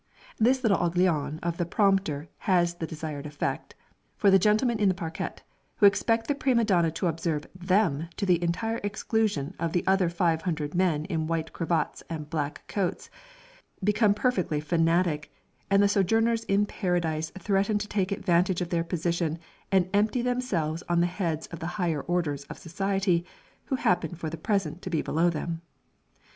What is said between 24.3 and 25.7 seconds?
the present to be below them.